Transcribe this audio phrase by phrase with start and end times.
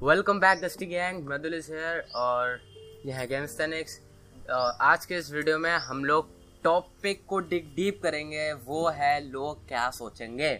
[0.00, 2.58] Welcome back dusty gang Mridul is here और
[3.06, 3.98] यह है गेमस्टनिक्स
[4.50, 6.28] आज के इस वीडियो में हम लोग
[6.64, 10.50] टॉपिक को डिग डीप करेंगे वो है लोग क्या सोचेंगे।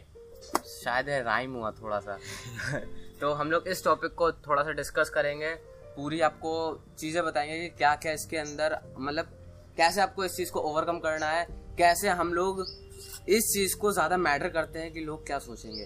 [0.66, 2.18] शायद है राइम हुआ थोड़ा सा
[3.20, 5.50] तो हम लोग इस टॉपिक को थोड़ा सा डिस्कस करेंगे।
[5.96, 6.54] पूरी आपको
[6.98, 9.26] चीज़ें बताएँगे कि क्या क्या इसके अंदर मतलब
[9.76, 11.46] कैसे आपको इस चीज़ को ओवरकम करना है
[11.78, 12.64] कैसे हम लोग
[13.28, 15.84] इस चीज़ को ज़्यादा मैटर करते हैं कि लोग क्या सोचेंगे।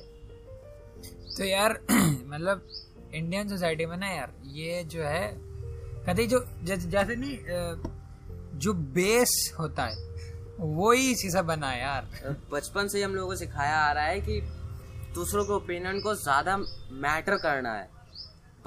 [1.36, 2.68] तो यार मतलब
[3.14, 5.26] इंडियन सोसाइटी में ना यार ये जो है
[6.06, 7.36] कहते जो जैसे नहीं
[8.58, 10.08] जो बेस होता है
[10.58, 12.08] वो ही शीशा बना यार।
[12.52, 14.40] बचपन से हम लोगों को सिखाया आ रहा है कि
[15.14, 17.88] दूसरों के ओपिनियन को ज़्यादा मैटर करना है।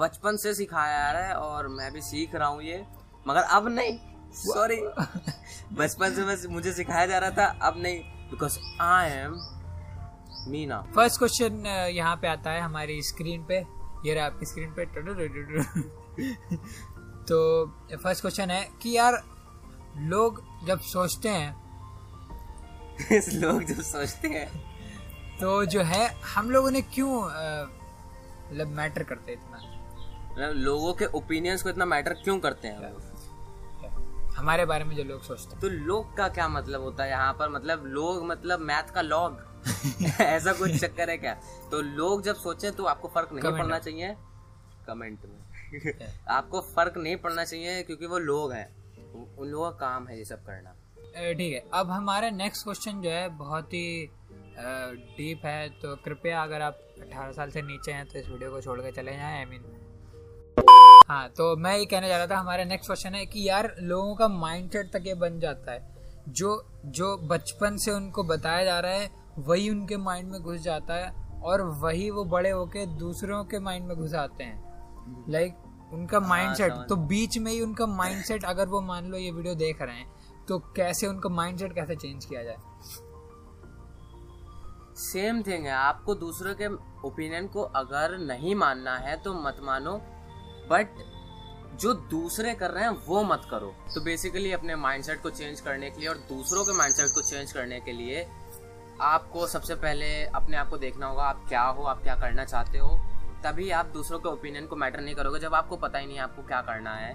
[0.00, 2.84] बचपन से सिखाया आ रहा है और मैं भी सीख रहा हूँ ये
[3.28, 3.98] मगर अब नहीं
[4.36, 4.76] सॉरी
[5.78, 9.38] बचपन से बस मुझे सिखाया जा रहा था अब नहीं because I am
[10.48, 13.62] Meena first question यहाँ पे आता है हमारी स्क्रीन पे।
[14.06, 14.84] ये रहा आपकी स्क्रीन पे
[17.24, 19.24] तो फ़र्स्ट क्वेश्चन है कि यार
[19.96, 21.64] लोग जब सोचते हैं
[23.34, 24.50] लोग जब सोचते हैं।
[25.40, 27.30] तो जो है हम लोगों ने क्यों
[28.48, 29.58] मतलब मैटर करते हैं इतना?
[30.32, 32.94] मतलब लोगों के ओपिनियंस को इतना मैटर क्यों करते हैं
[34.34, 37.32] हमारे बारे में जो लोग सोचते हैं। तो लोग का क्या मतलब होता है यहाँ
[37.32, 37.48] पर?
[37.48, 39.53] मतलब लोग मतलब मैथ का लॉग
[40.20, 41.34] ऐसा कुछ चक्कर है क्या?
[41.70, 44.14] तो लोग जब सोचे तो आपको फ़र्क नहीं पड़ना चाहिए।
[44.86, 48.66] कमेंट में। आपको फ़र्क नहीं पड़ना चाहिए क्योंकि वो लोग हैं।
[49.38, 50.74] उन लोगों का काम है ये सब करना।
[51.32, 54.10] ठीक है। अब हमारा नेक्स्ट क्वेश्चन जो है बहुत ही
[55.16, 58.60] डीप है। तो कृपया अगर आप 18 साल से नीचे हैं तो इस वीडियो को
[58.60, 59.64] छोड़ कर चले जाएँ आई मीन
[61.08, 64.14] हाँ तो मैं ये कहने जा रहा था हमारा नेक्स्ट क्वेश्चन है कि यार लोगों
[64.14, 65.94] का माइंडसेट तक ये बन जाता है।
[66.28, 70.94] जो जो बचपन से उनको बताया जा रहा है वही उनके माइंड में घुस जाता
[70.94, 74.64] है और वही वो बड़े होके दूसरों के माइंड में घुस आते हैं।
[75.28, 79.16] लाइक like, उनका माइंडसेट हाँ, तो बीच में ही उनका माइंडसेट अगर वो मान लो
[79.16, 80.14] ये वीडियो देख रहे हैं
[80.48, 82.56] तो कैसे उनका माइंडसेट कैसे चेंज किया जाए?
[84.96, 86.66] सेम थिंग है आपको दूसरों के
[87.08, 90.00] ओपिनियन को अगर नहीं मानना है तो मत मानो।
[90.70, 90.88] बट
[91.80, 95.90] जो दूसरे कर रहे हैं वो मत करो। तो बेसिकली अपने माइंडसेट को चेंज करने
[95.90, 98.28] के लिए और दूसरों के माइंडसेट को चेंज करने के लिए
[99.00, 102.78] आपको सबसे पहले अपने आप को देखना होगा आप क्या हो आप क्या करना चाहते
[102.78, 102.88] हो।
[103.44, 106.42] तभी आप दूसरों के ओपिनियन को मैटर नहीं करोगे। जब आपको पता ही नहीं आपको
[106.42, 107.12] क्या करना है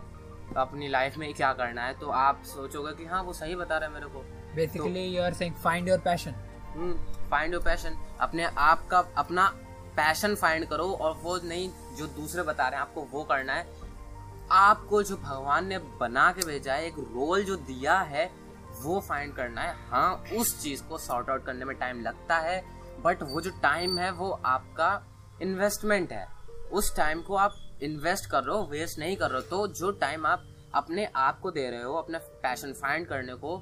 [0.58, 3.88] अपनी लाइफ में क्या करना है तो आप सोचोगे कि हाँ वो सही बता रहे
[3.88, 4.20] हैं मेरे को।
[4.56, 6.32] Basically you are saying find your passion
[7.32, 9.48] find your passion अपने आप का अपना
[9.96, 13.68] पैशन फाइंड करो और वो नहीं जो दूसरे बता रहे हैं आपको वो करना है।
[14.52, 18.26] आपको जो भगवान ने बना के भेजा है एक रोल जो दिया है
[18.82, 22.62] वो फाइंड करना है। हाँ उस चीज़ को सॉर्ट आउट करने में टाइम लगता है
[23.04, 24.92] बट वो जो टाइम है, वो आपका
[25.42, 26.28] इन्वेस्टमेंट है।
[26.72, 29.92] उस टाइम को आप इन्वेस्ट कर रहे हो वेस्ट नहीं कर रहे हो तो जो
[30.00, 30.46] टाइम आप
[30.76, 33.58] अपने आप को दे रहे हो, अपने पैशन फाइंड करने को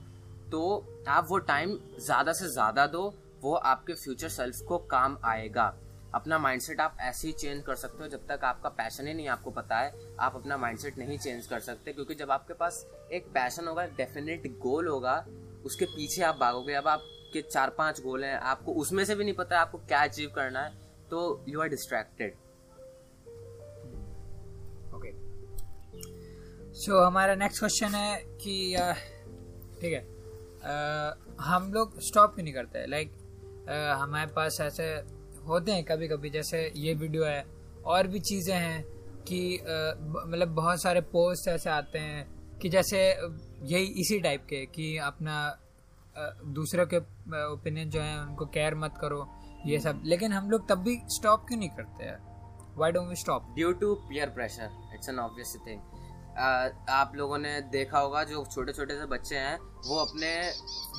[0.52, 5.74] तो आप वो टाइम ज़्यादा से ज़्यादा दो, वो आपके फ्यूचर सेल्फ को काम आएगा।
[6.16, 9.28] अपना माइंडसेट आप ऐसे ही चेंज कर सकते हो जब तक आपका पैशन ही नहीं
[9.28, 13.28] आपको पता है। आप अपना माइंडसेट नहीं चेंज कर सकते क्योंकि जब आपके पास एक
[13.28, 15.16] पैशन होगा डेफिनेट गोल होगा
[15.66, 19.34] उसके पीछे आप भागोगे। अब आपके चार पाँच गोल हैं आपको उसमें से भी नहीं
[19.34, 20.72] पता है आपको क्या अचीव करना है
[21.10, 22.34] तो you are distracted
[24.96, 25.12] okay
[26.76, 28.76] so हमारा नेक्स्ट क्वेश्चन है कि
[29.82, 30.06] ठीक है
[30.58, 32.86] uh, हम लोग स्टॉप क्यों नहीं करते?
[32.88, 33.14] लाइक
[33.98, 35.17] हमारे पास ऐसे
[35.48, 37.44] होते हैं कभी कभी जैसे ये वीडियो है,
[37.86, 38.84] और भी चीज़ें हैं
[39.28, 39.40] कि
[40.28, 42.26] मतलब बहुत सारे पोस्ट ऐसे आते हैं
[42.60, 43.00] कि जैसे,
[43.64, 45.38] यही इसी टाइप के कि अपना
[46.54, 46.98] दूसरे के
[47.46, 49.28] ओपिनियन जो है, उनको केयर मत करो,
[49.66, 52.18] ये सब। लेकिन हम लोग तब भी स्टॉप क्यों नहीं करते हैं?
[52.78, 55.80] Why don't we stop due to peer pressure it's an obvious thing
[56.38, 60.30] आप लोगों ने देखा होगा, जो छोटे छोटे से बच्चे हैं, वो अपने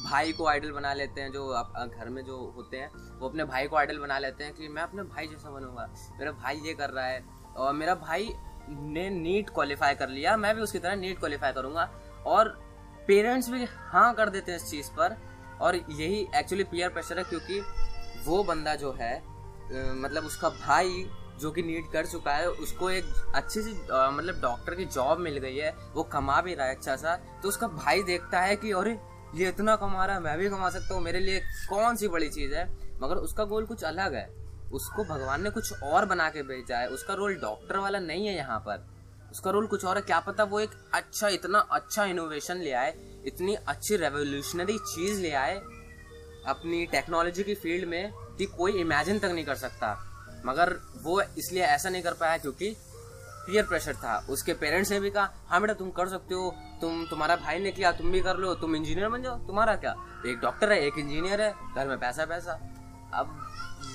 [0.04, 2.90] भाई को आइडल बना लेते हैं, जो आप घर में जो होते हैं,
[3.20, 5.88] वो अपने भाई को आइडल बना लेते हैं कि मैं अपने भाई जैसा बनूँगा।
[6.18, 7.24] मेरा भाई ये कर रहा है,
[7.56, 8.32] और मेरा भाई
[8.68, 11.90] ने नीट क्वालिफाई कर लिया, मैं भी उसकी तरह नीट क्वालिफाई करूँगा,
[12.26, 12.48] और
[13.08, 15.16] पेरेंट्स भी हाँ कर देते हैं इस चीज़ पर,
[15.60, 17.60] और यही एक्चुअली पियर प्रेशर है, क्योंकि
[18.24, 19.16] वो बंदा जो है
[19.70, 21.08] मतलब उसका भाई
[21.38, 23.04] जो कि नीट कर चुका है, उसको एक
[23.34, 26.96] अच्छी सी मतलब डॉक्टर की जॉब मिल गई है, वो कमा भी रहा है अच्छा
[26.96, 28.98] सा। तो उसका भाई देखता है कि, अरे,
[29.34, 32.28] ये इतना कमा रहा है, मैं भी कमा सकता हूँ, मेरे लिए कौन सी बड़ी
[32.28, 32.78] चीज़ है?
[33.02, 36.88] मगर उसका गोल कुछ अलग है। उसको भगवान ने कुछ और बना के भेजा है।
[36.88, 38.86] उसका रोल डॉक्टर वाला नहीं है यहाँ पर।
[39.30, 42.94] उसका रोल कुछ और है। क्या पता वो एक अच्छा इतना अच्छा इनोवेशन ले आए,
[43.26, 45.56] इतनी अच्छी रेवोल्यूशनरी चीज़ ले आए,
[46.46, 50.07] अपनी टेक्नोलॉजी की फ़ील्ड में कि कोई इमेजिन तक नहीं कर सकता।
[50.46, 52.76] मगर वो इसलिए ऐसा नहीं कर पाया क्योंकि
[53.46, 57.06] पीयर प्रेशर था। उसके पेरेंट्स ने भी कहा हाँ बेटा, तुम कर सकते हो। तुम,
[57.10, 59.94] तुम्हारा भाई ने किया, तुम भी कर लो। तुम इंजीनियर बन जाओ। तुम्हारा क्या?
[60.26, 62.52] एक डॉक्टर है, एक इंजीनियर है, घर में पैसा पैसा
[63.14, 63.48] अब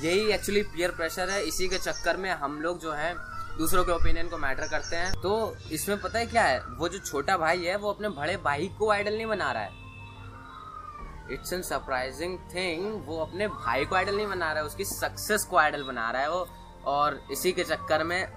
[0.03, 3.15] यही एक्चुअली पीयर प्रेशर है। इसी के चक्कर में हम लोग जो है,
[3.57, 6.65] दूसरों के ओपिनियन को मैटर करते हैं। तो इसमें पता है क्या है?
[6.65, 9.82] वो जो छोटा भाई है, वो अपने बड़े भाई को आइडल नहीं बना रहा है।
[11.31, 15.43] इट्स एन सरप्राइजिंग थिंग वो अपने भाई को आइडल नहीं बना रहा है, उसकी सक्सेस
[15.43, 16.47] को आइडल बना रहा है वो।
[16.85, 18.27] और इसी के चक्कर में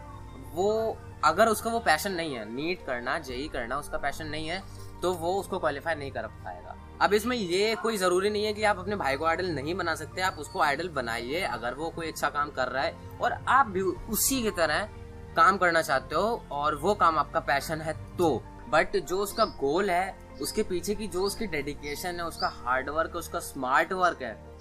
[0.54, 4.62] वो, अगर उसका वो पैशन नहीं है नीट करना, जेई करना, उसका पैशन नहीं है
[5.02, 8.62] तो वो उसको क्वालिफाई नहीं कर पाएगा। अब इसमें ये कोई ज़रूरी नहीं है कि
[8.64, 12.08] आप अपने भाई को आइडल नहीं बना सकते, आप उसको आइडल बनाइए, अगर वो कोई
[12.08, 14.88] अच्छा काम कर रहा है। और आप भी उसी की तरह
[15.36, 18.30] काम करना चाहते हो, और वो काम आपका पैशन है तो।
[18.68, 23.16] बट जो उसका गोल है, उसके पीछे की जो उसकी डेडिकेशन है, उसका हार्ड वर्क
[23.16, 24.58] उसका स्मार्ट वर्क है,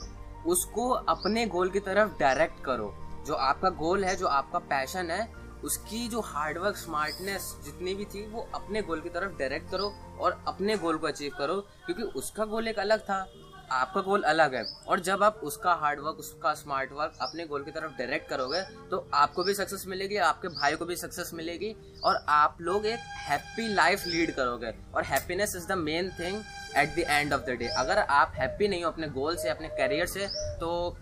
[0.47, 2.95] उसको अपने गोल की तरफ़ डायरेक्ट करो।
[3.27, 8.27] जो आपका गोल है, जो आपका पैशन है, उसकी जो हार्डवर्क स्मार्टनेस जितनी भी थी,
[8.27, 12.45] वो अपने गोल की तरफ़ डायरेक्ट करो और अपने गोल को अचीव करो। क्योंकि उसका
[12.45, 13.27] गोल एक अलग था।
[13.71, 17.71] आपका गोल अलग है। और जब आप उसका हार्डवर्क उसका स्मार्ट वर्क अपने गोल की
[17.71, 22.23] तरफ़ डायरेक्ट करोगे तो आपको भी सक्सेस मिलेगी, आपके भाई को भी सक्सेस मिलेगी और
[22.29, 26.41] आप लोग एक हैप्पी लाइफ लीड करोगे। और happiness is the main thing
[26.77, 29.67] at the end of the day अगर आप हैप्पी नहीं हो अपने गोल से, अपने
[29.69, 30.27] करियर से
[30.59, 30.97] तो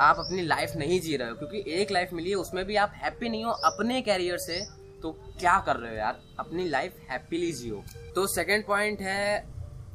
[0.00, 2.92] आप अपनी लाइफ नहीं जी रहे हो। क्योंकि एक लाइफ मिली है, उसमें भी आप
[2.96, 4.60] हैप्पी नहीं हो अपने कैरियर से
[5.02, 5.10] तो
[5.40, 6.20] क्या कर रहे हो यार?
[6.40, 7.82] अपनी लाइफ हैप्पीली जियो।
[8.14, 9.46] तो सेकेंड पॉइंट है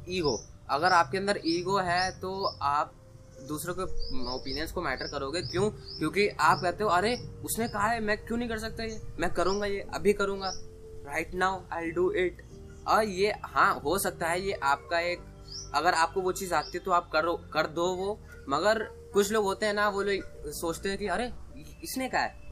[0.08, 0.36] ईगो
[0.70, 2.92] अगर आपके अंदर ईगो है तो आप
[3.48, 3.82] दूसरों के
[4.34, 5.70] ओपिनियंस को मैटर करोगे। क्यों?
[5.70, 7.14] क्योंकि आप कहते हो अरे
[7.44, 9.00] उसने कहा है मैं क्यों नहीं कर सकता ये?
[9.18, 10.52] मैं करूँगा ये अभी करूँगा।
[11.06, 12.42] Right now I do it
[12.88, 15.24] और ये हाँ हो सकता है ये आपका एक
[15.74, 18.18] अगर आपको वो चीज़ आती है तो आप करो कर दो वो।
[18.48, 18.82] मगर
[19.14, 21.30] कुछ लोग होते हैं ना वो लोग सोचते हैं कि अरे
[21.82, 22.42] इसने कहा है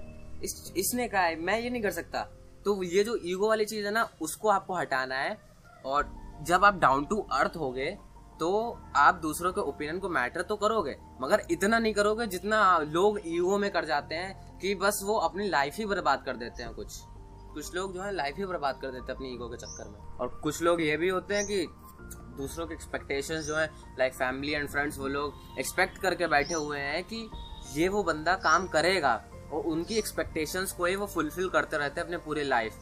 [0.44, 2.22] इस, इसने कहा है मैं ये नहीं कर सकता।
[2.64, 5.36] तो ये जो ईगो वाली चीज़ है ना उसको आपको हटाना है।
[5.84, 6.10] और
[6.42, 7.96] जब आप डाउन टू अर्थ हो गए
[8.40, 8.50] तो
[8.96, 13.58] आप दूसरों के ओपिनियन को मैटर तो करोगे, मगर इतना नहीं करोगे जितना लोग ईगो
[13.58, 16.98] में कर जाते हैं कि बस वो अपनी लाइफ ही बर्बाद कर देते हैं कुछ।
[17.54, 19.98] कुछ लोग जो है लाइफ ही बर्बाद कर देते हैं अपनी ईगो के चक्कर में।
[20.10, 21.66] और कुछ लोग ये भी होते हैं कि
[22.36, 23.66] दूसरों के एक्सपेक्टेशन जो है
[23.98, 27.28] लाइक फैमिली एंड फ्रेंड्स वो लोग एक्सपेक्ट करके बैठे हुए हैं कि
[27.74, 29.14] ये वो बंदा काम करेगा,
[29.52, 32.78] और उनकी एक्सपेक्टेशंस को ही वो फुलफिल करते रहते हैं अपने पूरे लाइफ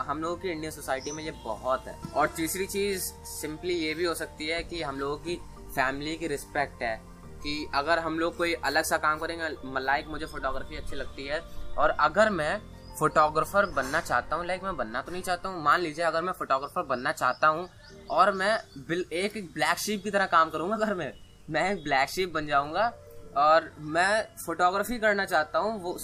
[0.00, 4.04] हम लोगों की इंडियन सोसाइटी में ये बहुत है। और तीसरी चीज़ सिंपली ये भी
[4.04, 5.36] हो सकती है कि हम लोगों की
[5.68, 6.96] फैमिली की रिस्पेक्ट है
[7.42, 9.48] कि अगर हम लोग कोई अलग सा काम करेंगे
[9.80, 11.40] लाइक मुझे फोटोग्राफी अच्छी लगती है।
[11.78, 12.60] और अगर मैं
[12.98, 16.32] फोटोग्राफर बनना चाहता हूँ लाइक मैं बनना तो नहीं चाहता हूँ। मान लीजिए अगर मैं
[16.32, 17.68] फोटोग्राफर बनना चाहता हूँ
[18.10, 21.12] और मैं एक एक ब्लैक शीप की तरह काम करूँगा घर में,
[21.50, 22.92] मैं एक ब्लैक शीप बन जाऊँगा
[23.36, 25.98] और मैं फोटोग्राफी करना चाहता हूँ, वो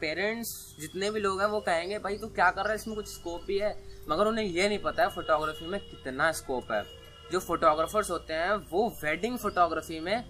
[0.00, 2.74] पेरेंट्स जितने भी लोग हैं, वो कहेंगे, भाई, तू क्या कर रहा है?
[2.74, 6.72] इसमें कुछ स्कोप ही है। मगर उन्हें ये नहीं पता है फोटोग्राफी में कितना स्कोप
[6.72, 6.84] है।
[7.32, 10.24] जो फोटोग्राफर्स होते हैं, वो वेडिंग फोटोग्राफी में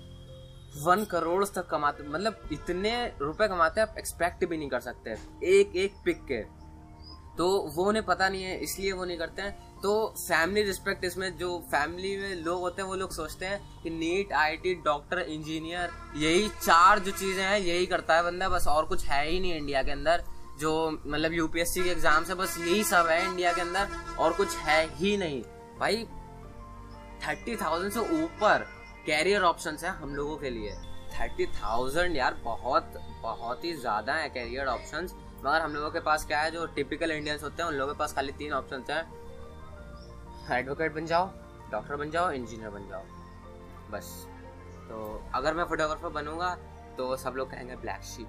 [0.76, 5.11] वन करोड़ तक कमाते मतलब इतने रुपए कमाते हैं, आप एक्सपेक्ट भी नहीं कर सकते
[5.47, 6.43] एक एक पिक के।
[7.38, 11.36] तो वो उन्हें पता नहीं है, इसलिए वो नहीं करते हैं। तो फैमिली रिस्पेक्ट इसमें,
[11.38, 15.90] जो फैमिली में लोग होते हैं, वो लोग सोचते हैं कि नीट आईटी डॉक्टर इंजीनियर
[16.16, 19.54] यही चार जो चीज़ें हैं, यही करता है बंदा, बस और कुछ है ही नहीं
[19.54, 20.24] इंडिया के अंदर,
[20.58, 24.56] जो मतलब यूपीएससी के एग्ज़ाम से बस यही सब है इंडिया के अंदर, और कुछ
[24.58, 25.42] है ही नहीं।
[25.78, 26.04] भाई
[27.22, 28.66] थर्टी थाउज़ेंड से ऊपर
[29.06, 30.75] कैरियर ऑप्शन है हम लोगों के लिए।
[31.12, 35.08] थर्टी थाउज़ेंड यार, बहुत बहुत ही ज़्यादा है कैरियर ऑप्शन
[35.38, 37.99] मगर हम लोगों के पास क्या है, जो टिपिकल इंडियंस होते हैं, उन लोगों के
[37.99, 39.02] पास खाली तीन ऑप्शन हैं।
[40.57, 41.26] एडवोकेट बन जाओ
[41.73, 43.02] डॉक्टर बन जाओ इंजीनियर बन जाओ।
[43.90, 44.26] बस।
[44.88, 46.54] तो अगर मैं फोटोग्राफर बनूँगा
[46.99, 48.28] तो सब लोग कहेंगे ब्लैक शीप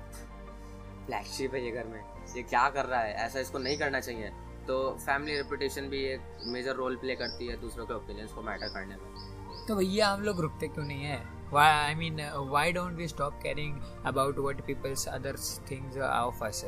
[1.05, 1.99] ब्लैक शीप है ये घर में।
[2.35, 3.13] ये क्या कर रहा है?
[3.13, 4.29] ऐसा इसको नहीं करना चाहिए।
[4.67, 8.67] तो फैमिली रेपुटेशन भी एक मेजर रोल प्ले करती है दूसरों के ओपिनियंस को मैटर
[8.67, 11.41] करने में। तो भैया हम लोग रुकते क्यों नहीं है?
[11.53, 13.73] Why i mean uh, why don't we stop caring
[14.11, 15.33] about what people's other
[15.69, 16.63] things of us?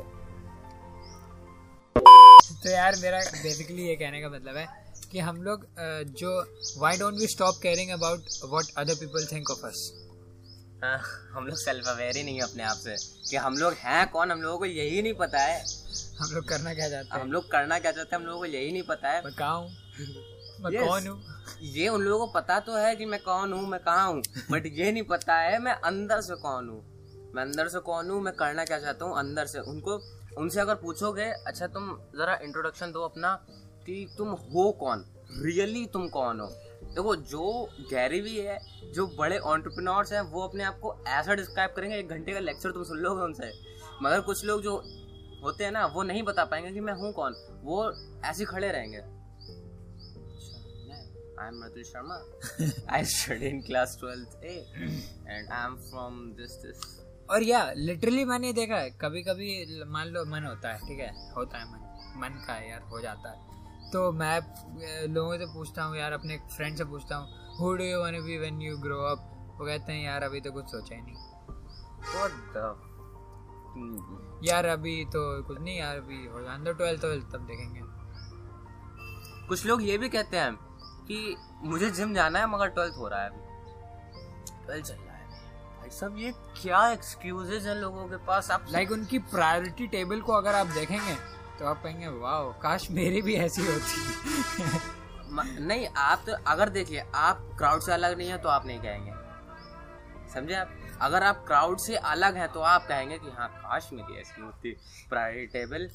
[2.62, 5.66] तो यार मेरा बेसिकली ये कहने का मतलब है कि हम लोग
[6.18, 6.30] जो
[6.80, 9.82] why don't we stop caring about what other people think of us
[11.34, 12.96] हम लोग सेल्फ अवेयर ही नहीं है अपने आप से।
[13.30, 15.58] कि हम लोग हैं कौन हम लोगों को यही नहीं पता है।
[16.18, 17.20] हम लोग करना क्या चाहते हैं?
[17.22, 19.50] हम लोग करना क्या चाहते हैं हम लोगों को यही नहीं पता है। मैं कहा
[19.50, 19.68] हूँ?
[20.60, 20.86] मैं yes.
[20.86, 21.20] कौन हूँ?
[21.74, 24.66] ये उन लोगों को पता तो है कि मैं कौन हूँ मैं कहा हूँ बट
[24.78, 26.82] ये नहीं पता है मैं अंदर से कौन हूँ।
[27.34, 29.96] मैं अंदर से कौन हूँ मैं करना क्या चाहता हूँ अंदर से। उनको
[30.38, 33.34] उनसे अगर पूछोगे अच्छा तुम जरा इंट्रोडक्शन दो अपना
[33.86, 35.04] कि तुम हो कौन?
[35.30, 36.46] रियली तुम कौन हो?
[36.84, 38.58] देखो जो गैरीवी है
[38.92, 42.70] जो बड़े ऑन्टरप्रिनोर्स हैं वो अपने आप को ऐसा डिस्क्राइब करेंगे एक घंटे का लेक्चर
[42.70, 43.52] तुम सुन लोगे उनसे।
[44.02, 44.76] मगर कुछ लोग जो
[45.44, 47.92] होते हैं ना वो नहीं बता पाएँगे कि मैं हूँ कौन। वो
[48.24, 49.24] ऐसे खड़े रहेंगे।
[51.40, 52.16] I am Ratul Sharma.
[52.98, 54.54] I study in class 12th A
[55.32, 56.84] and I am from this this.
[57.30, 61.32] और या लिटरली मैंने देखा है कभी कभी मान लो मन होता है ठीक है?
[61.32, 61.78] होता है मन।
[62.16, 63.53] मन का यार हो जाता है।
[63.92, 64.40] तो मैं
[65.08, 68.38] लोगों से पूछता हूँ यार अपने फ्रेंड से पूछता हूँ who do you want be
[68.38, 71.16] when you grow up वो कहते हैं यार अभी तो कुछ सोचा ही नहीं.
[74.44, 77.80] यार अभी तो कुछ नहीं यार अभी हो जाए अंदर ट्वेल्थ ट्वेल्थ तब देखेंगे।
[79.48, 80.54] कुछ लोग ये भी कहते हैं
[81.08, 83.42] कि मुझे जिम जाना है मगर ट्वेल्थ हो रहा है अभी।
[84.66, 85.28] ट्वेल्थ चल रहा है।
[85.78, 88.50] भाई साहब ये क्या एक्सक्यूजेज हैं लोगों के पास?
[88.50, 91.16] आप लाइक like उनकी प्रायोरिटी टेबल को अगर आप देखेंगे
[91.58, 93.96] तो आप कहेंगे वाह काश मेरी भी ऐसी होती।
[95.60, 99.12] नहीं, आप तो अगर देखिए, आप क्राउड से अलग नहीं है तो आप नहीं कहेंगे।
[100.34, 100.70] समझे आप?
[101.02, 104.70] अगर आप क्राउड से अलग हैं तो आप कहेंगे कि हाँ काश मेरी ऐसी होती।
[105.10, 105.88] Priority table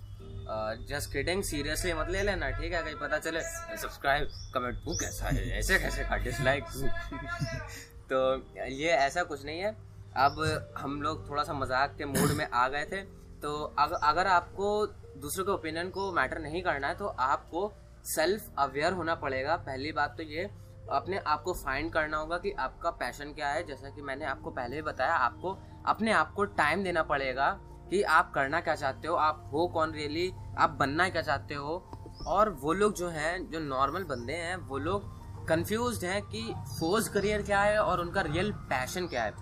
[0.90, 2.82] just kidding seriously मत ले लेना, ठीक है?
[2.84, 3.42] कहीं पता चले
[3.78, 5.50] सब्सक्राइब कमेंट तू कैसा है?
[5.60, 6.64] ऐसे कैसे का डिसलाइक
[8.12, 8.20] तो?
[8.68, 9.76] ये ऐसा कुछ नहीं है।
[10.18, 13.02] अब हम लोग थोड़ा सा मज़ाक के मूड में आ गए थे।
[13.42, 14.70] तो अगर अगर आपको
[15.20, 17.72] दूसरों के ओपिनियन को मैटर नहीं करना है तो आपको
[18.06, 20.50] सेल्फ अवेयर होना पड़ेगा। पहली बात तो ये,
[20.92, 24.52] अपने आप को फाइंड करना होगा कि आपका पैशन क्या है। जैसा कि मैंने आपको
[24.52, 27.50] पहले ही बताया, आपको अपने आप को टाइम देना पड़ेगा
[27.90, 31.78] कि आप करना क्या चाहते हो। आप हो कौन रियली आप बनना क्या चाहते हो?
[32.28, 36.42] और वो लोग जो हैं, जो नॉर्मल बंदे हैं, वो लोग कंफ्यूज हैं कि
[36.80, 39.34] फोर्स करियर क्या है और उनका रियल पैशन क्या है।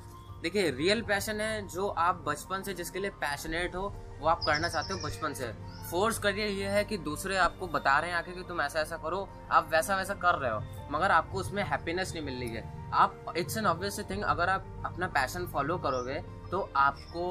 [0.42, 3.88] देखिए रियल पैशन है जो आप बचपन से, जिसके लिए पैशनेट हो,
[4.20, 5.48] वो आप करना चाहते हो बचपन से।
[5.89, 8.98] फोर्स करियर ये है कि दूसरे आपको बता रहे हैं आके कि तुम ऐसा ऐसा
[8.98, 12.89] करो, आप वैसा वैसा कर रहे हो, मगर आपको उसमें हैप्पीनेस नहीं मिल रही है।
[12.94, 16.20] आप इट्स एन ऑब्वियस थिंग अगर आप अपना पैशन फॉलो करोगे
[16.51, 17.25] तो आपको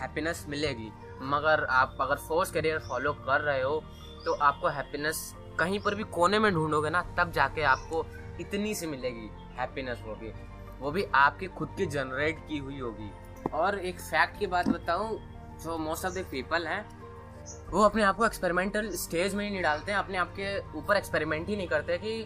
[0.00, 0.90] हैप्पीनेस मिलेगी।
[1.22, 3.82] मगर आप अगर फोर्स करियर फॉलो कर रहे हो
[4.24, 8.04] तो आपको हैप्पीनेस कहीं पर भी कोने में ढूंढोगे ना, तब जाके आपको
[8.40, 10.32] इतनी सी मिलेगी हैप्पीनेस भी।
[10.80, 13.10] वो भी आपके खुद की जनरेट की हुई होगी।
[13.52, 15.18] और एक फैक्ट की बात बताऊँ,
[15.58, 16.84] जो मोस्ट ऑफ़ द पीपल हैं
[17.70, 20.96] वो अपने आप को एक्सपेरिमेंटल स्टेज में ही नहीं डालते हैं अपने आप के ऊपर
[20.96, 22.22] एक्सपेरिमेंट ही नहीं करते कि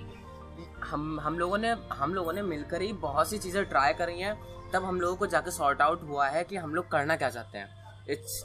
[0.84, 4.34] हम हम लोगों ने, हम लोगों ने मिलकर ही बहुत सी चीज़ें ट्राई करी हैं,
[4.72, 7.58] तब हम लोगों को जाके सॉर्ट आउट हुआ है कि हम लोग करना क्या चाहते
[7.58, 8.42] हैं। इट्स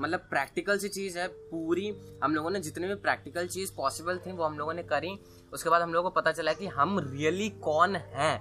[0.00, 1.94] मतलब प्रैक्टिकल सी चीज़ है, पूरी,
[2.24, 5.18] हम लोगों ने जितनी भी प्रैक्टिकल चीज़ पॉसिबल थी, वो हम लोगों ने करी,
[5.52, 8.38] उसके बाद हम लोगों को पता चला कि हम रियली कौन हैं।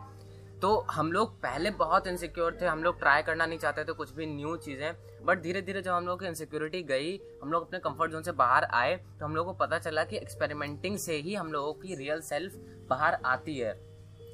[0.62, 4.12] तो हम लोग पहले बहुत इनसिक्योर थे, हम लोग ट्राई करना नहीं चाहते थे कुछ
[4.15, 4.94] भी न्यू चीज़ें
[5.25, 8.32] बट धीरे धीरे जब हम लोग की इनसिक्योरिटी गई, हम लोग अपने कंफर्ट जोन से
[8.34, 11.96] बाहर आए तो हम लोग को पता चला कि एक्सपेरिमेंटिंग से ही हम लोगों की
[11.96, 12.56] रियल सेल्फ
[12.89, 13.74] बाहर आती है।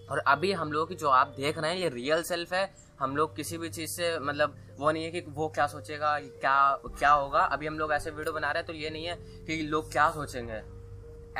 [0.10, 2.69] और अभी हम लोगों की जो आप देख रहे हैं, ये रियल सेल्फ है,
[3.00, 6.57] हम लोग किसी भी चीज़ से मतलब वो नहीं है कि वो क्या सोचेगा क्या
[6.89, 9.15] क्या होगा। अभी हम लोग ऐसे वीडियो बना रहे हैं तो ये नहीं है
[9.48, 10.62] कि लोग क्या सोचेंगे।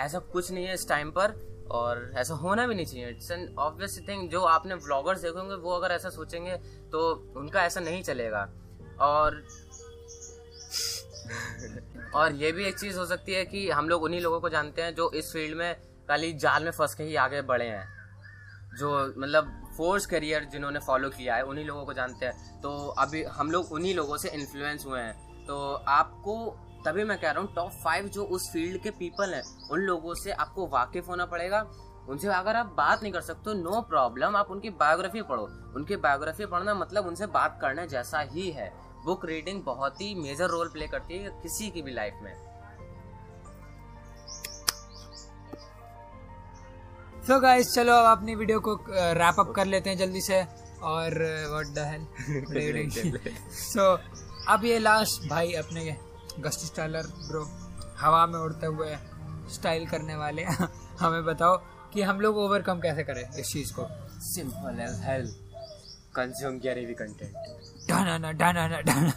[0.02, 1.36] ऐसा कुछ नहीं है इस टाइम पर।
[1.72, 5.56] और ऐसा होना भी नहीं चाहिए। इट्स एन ऑब्वियस थिंग जो आपने व्लॉगर्स देखे होंगे,
[5.56, 6.58] वो अगर ऐसा सोचेंगे
[6.92, 8.50] तो उनका ऐसा नहीं चलेगा।
[9.00, 9.48] और
[12.16, 14.82] और ये भी एक चीज़ हो सकती है कि हम लोग उन्हीं लोगों को जानते
[14.82, 15.76] हैं, जो इस फ़ील्ड में
[16.08, 17.98] खाली जाल में फंस के ही आगे बढ़े हैं।
[18.80, 23.24] जो मतलब फोर्स करियर जिन्होंने फॉलो किया है, उन्हीं लोगों को जानते हैं। तो अभी
[23.24, 27.54] हम लोग उन्हीं लोगों से इन्फ्लुएंस हुए हैं। तो आपको तभी मैं कह रहा हूँ
[27.56, 31.60] टॉप फाइव जो उस फ़ील्ड के पीपल हैं उन लोगों से आपको वाकिफ होना पड़ेगा।
[32.10, 36.46] उनसे अगर आप बात नहीं कर सकते नो प्रॉब्लम आप उनकी बायोग्राफी पढ़ो। उनकी बायोग्राफी
[36.46, 38.72] पढ़ना मतलब उनसे बात करने जैसा ही है।
[39.06, 42.34] बुक रीडिंग बहुत ही मेजर रोल प्ले करती है किसी की भी लाइफ में।
[47.28, 50.42] सो गाइस चलो अब अपनी वीडियो को रैप अप कर लेते हैं जल्दी से।
[50.86, 51.14] और
[51.50, 52.90] व्हाट द हेल
[53.60, 53.94] सो
[54.54, 55.96] अब ये लास्ट भाई अपने
[56.40, 57.44] गस्ट स्टाइलर ब्रो
[57.98, 58.98] हवा में उड़ते हुए
[59.54, 60.44] स्टाइल करने वाले।
[61.00, 61.58] हमें बताओ
[61.94, 63.88] कि हम लोग ओवरकम कैसे करें इस चीज़ को?
[64.22, 65.28] Simple as hell
[66.16, 67.34] consume gravy content
[67.90, 69.12] Dana ना डाना ना डाना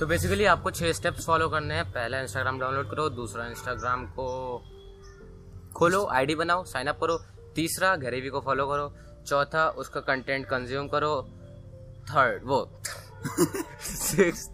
[0.00, 4.26] तो बेसिकली आपको छह स्टेप्स फॉलो करने हैं। पहला इंस्टाग्राम डाउनलोड करो दूसरा इंस्टाग्राम को
[5.76, 7.18] खोलो आईडी बनाओ साइन अप करो।
[7.54, 8.94] तीसरा गरीबी को फॉलो करो।
[9.26, 11.12] चौथा उसका कंटेंट कंज्यूम करो।
[12.10, 12.60] थर्ड वो।
[13.82, 14.50] सिक्स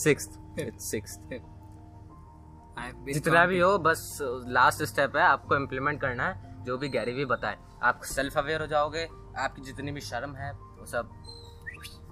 [0.00, 1.18] सिक्स
[3.08, 4.18] जितना भी हो बस
[4.48, 8.60] लास्ट स्टेप है आपको इम्प्लीमेंट करना है जो भी गैरी भी बताए। आप सेल्फ अवेयर
[8.60, 9.08] हो जाओगे
[9.38, 11.10] आपकी जितनी भी शर्म है वो सब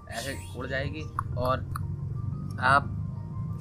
[0.09, 1.01] ऐसे उड़ जाएगी।
[1.37, 1.59] और
[2.59, 2.93] आप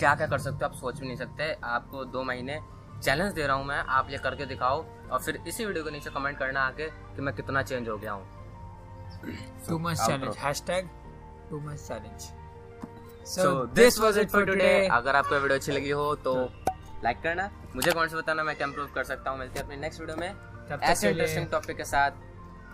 [0.01, 2.61] क्या क्या कर सकते हो आप सोच भी नहीं सकते। आपको दो महीने
[3.03, 6.11] चैलेंज दे रहा हूँ मैं आप ये करके दिखाओ। और फिर इसी वीडियो के नीचे
[6.11, 8.36] कमेंट करना आके कि मैं कितना चेंज हो गया हूँ।
[9.69, 10.89] Too much challenge hashtag
[11.51, 12.29] two month challenge
[13.29, 16.35] so this was it for today अगर आपको वीडियो अच्छी लगी हो तो
[17.05, 20.01] लाइक करना। मुझे कमेंट्स बताना मैं क्या इम्प्रूव कर सकता हूँ। मिलते हैं अपने नेक्स्ट
[20.01, 22.11] वीडियो में। ऐसे इंटरेस्टिंग टॉपिक के साथ।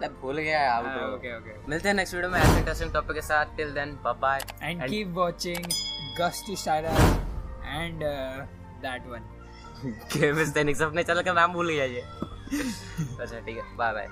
[0.01, 3.17] मैं भूल गया हाँ, आउट ओके ओके मिलते हैं नेक्स्ट वीडियो में ऐसे इंटरेस्टिंग टॉपिक
[3.17, 5.67] के साथ। Till then bye bye and keep watching
[6.19, 6.97] Gusty Styler
[7.77, 8.47] and uh,
[8.83, 9.31] that one.
[10.17, 12.01] Game is दैनिक अपने चैनल का नाम भूल गया ये।
[13.21, 14.09] अच्छा ठीक है। Bye bye